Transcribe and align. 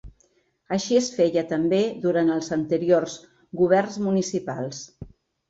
Així 0.77 0.95
es 0.99 1.09
feia 1.17 1.43
també 1.51 1.81
durant 2.07 2.31
els 2.37 2.49
anteriors 2.57 3.19
governs 3.61 4.01
municipals. 4.09 4.83